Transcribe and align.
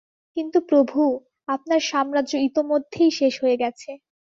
কিন্তু 0.37 0.57
প্রভু, 0.69 1.01
আপনার 1.47 1.81
সাম্রাজ্য 1.89 2.33
ইতোমধ্যেই 2.47 3.11
শেষ 3.19 3.33
হয়ে 3.43 3.57
গেছে। 3.57 3.89